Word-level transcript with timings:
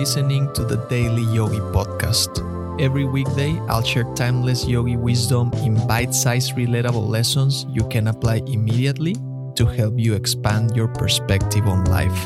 listening 0.00 0.50
to 0.54 0.64
the 0.64 0.80
Daily 0.88 1.28
Yogi 1.28 1.60
Podcast. 1.76 2.40
Every 2.80 3.04
weekday, 3.04 3.60
I'll 3.68 3.84
share 3.84 4.08
timeless 4.14 4.64
yogi 4.64 4.96
wisdom 4.96 5.52
in 5.60 5.76
bite 5.86 6.14
sized, 6.14 6.56
relatable 6.56 7.06
lessons 7.06 7.66
you 7.68 7.86
can 7.88 8.08
apply 8.08 8.40
immediately 8.46 9.12
to 9.56 9.66
help 9.66 10.00
you 10.00 10.14
expand 10.14 10.74
your 10.74 10.88
perspective 10.88 11.68
on 11.68 11.84
life. 11.92 12.16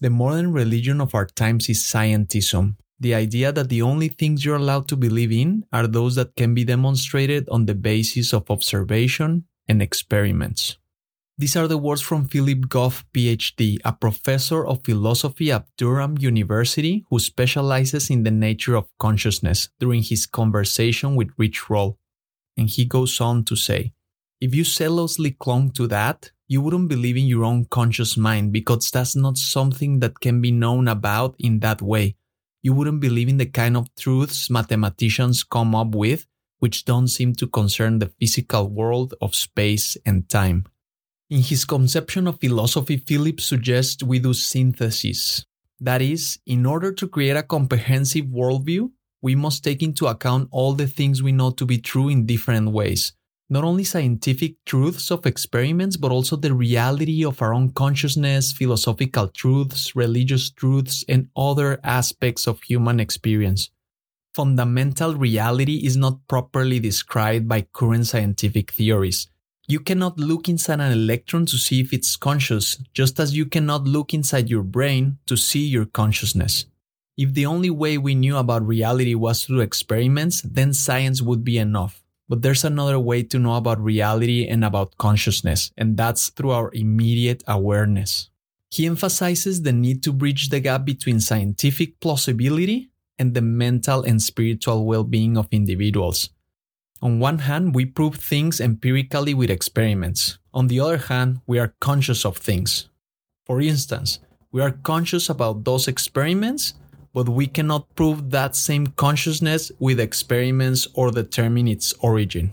The 0.00 0.10
modern 0.10 0.50
religion 0.50 1.00
of 1.00 1.14
our 1.14 1.26
times 1.26 1.68
is 1.68 1.84
scientism, 1.84 2.74
the 2.98 3.14
idea 3.14 3.52
that 3.52 3.68
the 3.68 3.82
only 3.82 4.08
things 4.08 4.44
you're 4.44 4.58
allowed 4.58 4.88
to 4.88 4.96
believe 4.96 5.30
in 5.30 5.62
are 5.72 5.86
those 5.86 6.16
that 6.16 6.34
can 6.34 6.52
be 6.52 6.64
demonstrated 6.64 7.48
on 7.48 7.66
the 7.66 7.76
basis 7.76 8.34
of 8.34 8.50
observation 8.50 9.44
and 9.68 9.80
experiments. 9.80 10.79
These 11.40 11.56
are 11.56 11.66
the 11.66 11.78
words 11.78 12.02
from 12.02 12.28
Philip 12.28 12.68
Goff, 12.68 13.02
PhD, 13.14 13.78
a 13.82 13.94
professor 13.94 14.66
of 14.66 14.84
philosophy 14.84 15.50
at 15.50 15.64
Durham 15.78 16.18
University 16.18 17.06
who 17.08 17.18
specializes 17.18 18.10
in 18.10 18.24
the 18.24 18.30
nature 18.30 18.74
of 18.74 18.90
consciousness 18.98 19.70
during 19.78 20.02
his 20.02 20.26
conversation 20.26 21.14
with 21.14 21.30
Rich 21.38 21.70
Roll. 21.70 21.98
And 22.58 22.68
he 22.68 22.84
goes 22.84 23.22
on 23.22 23.44
to 23.44 23.56
say, 23.56 23.94
if 24.38 24.54
you 24.54 24.64
zealously 24.64 25.30
clung 25.30 25.70
to 25.70 25.86
that, 25.86 26.30
you 26.46 26.60
wouldn't 26.60 26.90
believe 26.90 27.16
in 27.16 27.24
your 27.24 27.46
own 27.46 27.64
conscious 27.64 28.18
mind 28.18 28.52
because 28.52 28.90
that's 28.90 29.16
not 29.16 29.38
something 29.38 30.00
that 30.00 30.20
can 30.20 30.42
be 30.42 30.50
known 30.50 30.88
about 30.88 31.36
in 31.38 31.60
that 31.60 31.80
way. 31.80 32.16
You 32.62 32.74
wouldn't 32.74 33.00
believe 33.00 33.30
in 33.30 33.38
the 33.38 33.46
kind 33.46 33.78
of 33.78 33.88
truths 33.94 34.50
mathematicians 34.50 35.42
come 35.42 35.74
up 35.74 35.94
with, 35.94 36.26
which 36.58 36.84
don't 36.84 37.08
seem 37.08 37.32
to 37.36 37.46
concern 37.46 37.98
the 37.98 38.12
physical 38.20 38.68
world 38.68 39.14
of 39.22 39.34
space 39.34 39.96
and 40.04 40.28
time. 40.28 40.66
In 41.30 41.42
his 41.42 41.64
conception 41.64 42.26
of 42.26 42.40
philosophy, 42.40 42.96
Philip 42.96 43.40
suggests 43.40 44.02
we 44.02 44.18
do 44.18 44.34
synthesis. 44.34 45.44
That 45.78 46.02
is, 46.02 46.40
in 46.44 46.66
order 46.66 46.90
to 46.92 47.06
create 47.06 47.36
a 47.36 47.44
comprehensive 47.44 48.24
worldview, 48.24 48.90
we 49.22 49.36
must 49.36 49.62
take 49.62 49.80
into 49.80 50.08
account 50.08 50.48
all 50.50 50.72
the 50.72 50.88
things 50.88 51.22
we 51.22 51.30
know 51.30 51.52
to 51.52 51.64
be 51.64 51.78
true 51.78 52.08
in 52.08 52.26
different 52.26 52.72
ways. 52.72 53.12
Not 53.48 53.62
only 53.62 53.84
scientific 53.84 54.56
truths 54.66 55.12
of 55.12 55.24
experiments, 55.24 55.96
but 55.96 56.10
also 56.10 56.34
the 56.34 56.52
reality 56.52 57.24
of 57.24 57.40
our 57.40 57.54
own 57.54 57.70
consciousness, 57.70 58.50
philosophical 58.52 59.28
truths, 59.28 59.94
religious 59.94 60.50
truths, 60.50 61.04
and 61.08 61.28
other 61.36 61.78
aspects 61.84 62.48
of 62.48 62.60
human 62.62 62.98
experience. 62.98 63.70
Fundamental 64.34 65.14
reality 65.14 65.86
is 65.86 65.96
not 65.96 66.26
properly 66.26 66.80
described 66.80 67.46
by 67.46 67.68
current 67.72 68.08
scientific 68.08 68.72
theories. 68.72 69.28
You 69.70 69.78
cannot 69.78 70.18
look 70.18 70.48
inside 70.48 70.80
an 70.80 70.90
electron 70.90 71.46
to 71.46 71.56
see 71.56 71.78
if 71.78 71.92
it's 71.92 72.16
conscious, 72.16 72.82
just 72.92 73.20
as 73.20 73.36
you 73.36 73.46
cannot 73.46 73.84
look 73.84 74.12
inside 74.12 74.50
your 74.50 74.64
brain 74.64 75.18
to 75.28 75.36
see 75.36 75.64
your 75.64 75.86
consciousness. 75.86 76.66
If 77.16 77.34
the 77.34 77.46
only 77.46 77.70
way 77.70 77.96
we 77.96 78.16
knew 78.16 78.36
about 78.36 78.66
reality 78.66 79.14
was 79.14 79.44
through 79.44 79.60
experiments, 79.60 80.42
then 80.42 80.74
science 80.74 81.22
would 81.22 81.44
be 81.44 81.56
enough. 81.56 82.02
But 82.28 82.42
there's 82.42 82.64
another 82.64 82.98
way 82.98 83.22
to 83.22 83.38
know 83.38 83.54
about 83.54 83.80
reality 83.80 84.48
and 84.48 84.64
about 84.64 84.98
consciousness, 84.98 85.70
and 85.78 85.96
that's 85.96 86.30
through 86.30 86.50
our 86.50 86.72
immediate 86.74 87.44
awareness. 87.46 88.28
He 88.72 88.86
emphasizes 88.86 89.62
the 89.62 89.72
need 89.72 90.02
to 90.02 90.12
bridge 90.12 90.48
the 90.48 90.58
gap 90.58 90.84
between 90.84 91.20
scientific 91.20 92.00
plausibility 92.00 92.90
and 93.20 93.34
the 93.34 93.42
mental 93.42 94.02
and 94.02 94.20
spiritual 94.20 94.84
well 94.84 95.04
being 95.04 95.38
of 95.38 95.46
individuals. 95.52 96.28
On 97.02 97.18
one 97.18 97.38
hand, 97.38 97.74
we 97.74 97.86
prove 97.86 98.16
things 98.16 98.60
empirically 98.60 99.32
with 99.32 99.50
experiments. 99.50 100.38
On 100.52 100.66
the 100.66 100.80
other 100.80 100.98
hand, 100.98 101.40
we 101.46 101.58
are 101.58 101.74
conscious 101.80 102.26
of 102.26 102.36
things. 102.36 102.90
For 103.46 103.60
instance, 103.60 104.18
we 104.52 104.60
are 104.60 104.72
conscious 104.72 105.30
about 105.30 105.64
those 105.64 105.88
experiments, 105.88 106.74
but 107.14 107.28
we 107.28 107.46
cannot 107.46 107.94
prove 107.94 108.30
that 108.30 108.54
same 108.54 108.88
consciousness 108.88 109.72
with 109.78 109.98
experiments 109.98 110.86
or 110.92 111.10
determine 111.10 111.68
its 111.68 111.94
origin. 112.00 112.52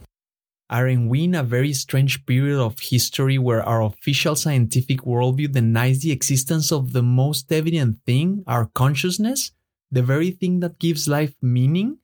Aren't 0.69 1.09
we 1.09 1.25
in 1.25 1.35
a 1.35 1.43
very 1.43 1.73
strange 1.73 2.25
period 2.25 2.59
of 2.59 2.79
history 2.79 3.38
where 3.38 3.63
our 3.63 3.81
official 3.81 4.35
scientific 4.35 5.01
worldview 5.01 5.51
denies 5.51 5.99
the 5.99 6.11
existence 6.11 6.72
of 6.72 6.93
the 6.93 7.03
most 7.03 7.51
evident 7.51 7.99
thing, 8.05 8.43
our 8.47 8.66
consciousness, 8.73 9.51
the 9.91 10.03
very 10.03 10.31
thing 10.31 10.61
that 10.61 10.79
gives 10.79 11.07
life 11.07 11.35
meaning? 11.41 11.99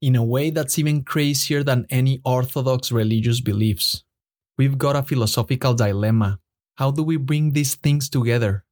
In 0.00 0.16
a 0.16 0.24
way 0.24 0.50
that's 0.50 0.78
even 0.78 1.02
crazier 1.02 1.62
than 1.62 1.86
any 1.90 2.20
orthodox 2.24 2.90
religious 2.90 3.40
beliefs. 3.40 4.02
We've 4.56 4.78
got 4.78 4.96
a 4.96 5.02
philosophical 5.02 5.74
dilemma. 5.74 6.38
How 6.76 6.90
do 6.90 7.02
we 7.02 7.16
bring 7.16 7.52
these 7.52 7.74
things 7.74 8.08
together? 8.08 8.64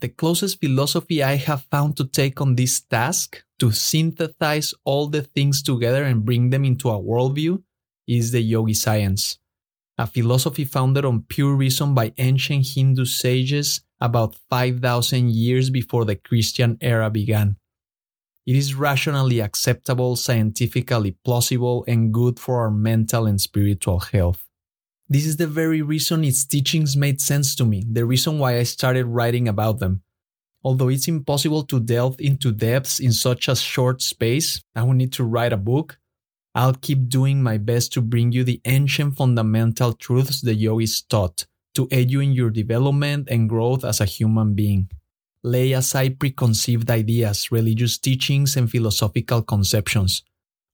The 0.00 0.08
closest 0.08 0.60
philosophy 0.60 1.22
I 1.22 1.36
have 1.36 1.64
found 1.70 1.96
to 1.98 2.06
take 2.06 2.40
on 2.40 2.56
this 2.56 2.80
task, 2.80 3.44
to 3.58 3.70
synthesize 3.70 4.72
all 4.84 5.08
the 5.08 5.22
things 5.22 5.62
together 5.62 6.04
and 6.04 6.24
bring 6.24 6.48
them 6.48 6.64
into 6.64 6.88
a 6.88 6.98
worldview, 6.98 7.62
is 8.08 8.32
the 8.32 8.40
Yogi 8.40 8.74
Science, 8.74 9.38
a 9.98 10.06
philosophy 10.06 10.64
founded 10.64 11.04
on 11.04 11.24
pure 11.28 11.54
reason 11.54 11.94
by 11.94 12.14
ancient 12.16 12.66
Hindu 12.66 13.04
sages 13.04 13.82
about 14.00 14.34
5,000 14.48 15.30
years 15.30 15.68
before 15.68 16.06
the 16.06 16.16
Christian 16.16 16.78
era 16.80 17.10
began. 17.10 17.56
It 18.50 18.56
is 18.56 18.74
rationally 18.74 19.38
acceptable, 19.38 20.16
scientifically 20.16 21.12
plausible, 21.24 21.84
and 21.86 22.12
good 22.12 22.40
for 22.40 22.62
our 22.62 22.70
mental 22.72 23.26
and 23.26 23.40
spiritual 23.40 24.00
health. 24.00 24.44
This 25.08 25.24
is 25.24 25.36
the 25.36 25.46
very 25.46 25.82
reason 25.82 26.24
its 26.24 26.44
teachings 26.44 26.96
made 26.96 27.20
sense 27.20 27.54
to 27.54 27.64
me, 27.64 27.84
the 27.88 28.04
reason 28.04 28.40
why 28.40 28.58
I 28.58 28.64
started 28.64 29.06
writing 29.06 29.46
about 29.46 29.78
them. 29.78 30.02
Although 30.64 30.88
it's 30.88 31.06
impossible 31.06 31.62
to 31.66 31.78
delve 31.78 32.16
into 32.18 32.50
depths 32.50 32.98
in 32.98 33.12
such 33.12 33.46
a 33.46 33.54
short 33.54 34.02
space, 34.02 34.60
I 34.74 34.82
will 34.82 34.94
need 34.94 35.12
to 35.12 35.22
write 35.22 35.52
a 35.52 35.56
book. 35.56 36.00
I'll 36.52 36.74
keep 36.74 37.08
doing 37.08 37.44
my 37.44 37.56
best 37.56 37.92
to 37.92 38.02
bring 38.02 38.32
you 38.32 38.42
the 38.42 38.60
ancient 38.64 39.14
fundamental 39.14 39.92
truths 39.92 40.40
the 40.40 40.56
yogis 40.56 41.02
taught 41.02 41.46
to 41.74 41.86
aid 41.92 42.10
you 42.10 42.18
in 42.18 42.32
your 42.32 42.50
development 42.50 43.28
and 43.30 43.48
growth 43.48 43.84
as 43.84 44.00
a 44.00 44.06
human 44.06 44.54
being. 44.54 44.90
Lay 45.42 45.72
aside 45.72 46.20
preconceived 46.20 46.90
ideas, 46.90 47.50
religious 47.50 47.96
teachings, 47.96 48.56
and 48.56 48.70
philosophical 48.70 49.40
conceptions. 49.40 50.22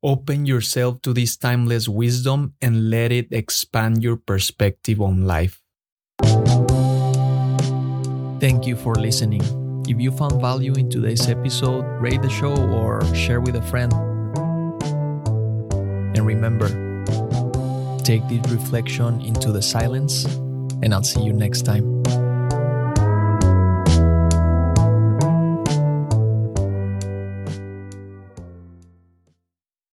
Open 0.03 0.44
yourself 0.44 1.00
to 1.03 1.12
this 1.12 1.37
timeless 1.37 1.88
wisdom 1.88 2.54
and 2.60 2.91
let 2.91 3.12
it 3.12 3.32
expand 3.32 4.03
your 4.03 4.16
perspective 4.16 5.00
on 5.00 5.26
life. 5.26 5.62
Thank 8.41 8.66
you 8.66 8.76
for 8.76 8.94
listening. 8.94 9.43
If 9.88 10.00
you 10.00 10.10
found 10.10 10.41
value 10.41 10.75
in 10.75 10.91
today's 10.91 11.28
episode, 11.28 11.84
rate 12.00 12.21
the 12.22 12.28
show 12.28 12.55
or 12.55 13.03
share 13.15 13.41
with 13.41 13.55
a 13.55 13.62
friend. 13.62 13.93
And 16.16 16.26
remember, 16.26 16.69
take 18.03 18.26
this 18.28 18.50
reflection 18.50 19.21
into 19.21 19.53
the 19.53 19.62
silence, 19.62 20.25
and 20.82 20.93
I'll 20.93 21.05
see 21.05 21.22
you 21.22 21.32
next 21.32 21.62
time. 21.62 22.03